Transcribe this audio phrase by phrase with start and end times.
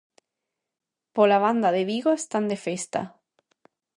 [1.15, 3.01] Pola banda de Vigo están de festa.